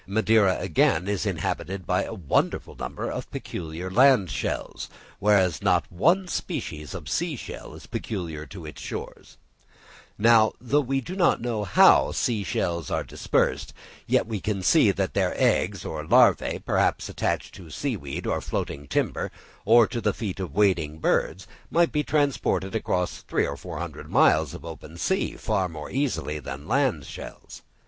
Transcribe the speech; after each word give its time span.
Madeira 0.07 0.57
again 0.57 1.07
is 1.07 1.27
inhabited 1.27 1.85
by 1.85 2.03
a 2.05 2.11
wonderful 2.15 2.75
number 2.75 3.11
of 3.11 3.29
peculiar 3.29 3.91
land 3.91 4.31
shells, 4.31 4.89
whereas 5.19 5.61
not 5.61 5.85
one 5.91 6.27
species 6.27 6.95
of 6.95 7.07
sea 7.07 7.35
shell 7.35 7.75
is 7.75 7.85
peculiar 7.85 8.47
to 8.47 8.65
its 8.65 8.81
shores: 8.81 9.37
now, 10.17 10.53
though 10.59 10.81
we 10.81 11.01
do 11.01 11.15
not 11.15 11.39
know 11.39 11.63
how 11.63 12.11
sea 12.11 12.43
shells 12.43 12.89
are 12.89 13.03
dispersed, 13.03 13.75
yet 14.07 14.25
we 14.25 14.39
can 14.41 14.63
see 14.63 14.89
that 14.89 15.13
their 15.13 15.39
eggs 15.39 15.85
or 15.85 16.03
larvæ, 16.03 16.65
perhaps 16.65 17.07
attached 17.07 17.53
to 17.53 17.69
seaweed 17.69 18.25
or 18.25 18.41
floating 18.41 18.87
timber, 18.87 19.29
or 19.65 19.85
to 19.85 20.01
the 20.01 20.15
feet 20.15 20.39
of 20.39 20.55
wading 20.55 20.97
birds, 20.97 21.45
might 21.69 21.91
be 21.91 22.03
transported 22.03 22.73
across 22.73 23.21
three 23.21 23.45
or 23.45 23.55
four 23.55 23.77
hundred 23.77 24.09
miles 24.09 24.55
of 24.55 24.65
open 24.65 24.97
sea 24.97 25.35
far 25.35 25.69
more 25.69 25.91
easily 25.91 26.39
than 26.39 26.67
land 26.67 27.05
shells. 27.05 27.61